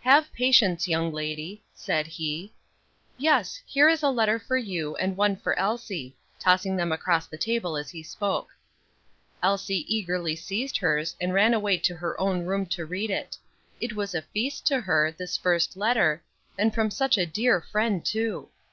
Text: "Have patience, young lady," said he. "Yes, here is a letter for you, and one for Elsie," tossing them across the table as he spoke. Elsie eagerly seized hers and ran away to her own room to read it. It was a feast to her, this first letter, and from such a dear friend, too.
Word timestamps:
"Have 0.00 0.32
patience, 0.32 0.88
young 0.88 1.12
lady," 1.12 1.62
said 1.72 2.08
he. 2.08 2.52
"Yes, 3.16 3.62
here 3.64 3.88
is 3.88 4.02
a 4.02 4.10
letter 4.10 4.36
for 4.40 4.56
you, 4.56 4.96
and 4.96 5.16
one 5.16 5.36
for 5.36 5.56
Elsie," 5.56 6.16
tossing 6.36 6.74
them 6.74 6.90
across 6.90 7.28
the 7.28 7.38
table 7.38 7.76
as 7.76 7.88
he 7.88 8.02
spoke. 8.02 8.48
Elsie 9.40 9.84
eagerly 9.86 10.34
seized 10.34 10.78
hers 10.78 11.14
and 11.20 11.32
ran 11.32 11.54
away 11.54 11.78
to 11.78 11.94
her 11.94 12.20
own 12.20 12.44
room 12.44 12.66
to 12.66 12.84
read 12.84 13.08
it. 13.12 13.38
It 13.80 13.92
was 13.92 14.16
a 14.16 14.22
feast 14.22 14.66
to 14.66 14.80
her, 14.80 15.12
this 15.12 15.36
first 15.36 15.76
letter, 15.76 16.24
and 16.58 16.74
from 16.74 16.90
such 16.90 17.16
a 17.16 17.24
dear 17.24 17.60
friend, 17.60 18.04
too. 18.04 18.48